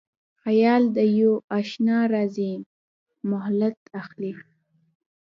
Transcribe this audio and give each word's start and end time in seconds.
خیال 0.43 0.83
د 0.97 0.97
یواشنا 1.19 1.97
راځی 2.13 2.51
مهلت 3.31 3.77
اخلي 4.01 4.33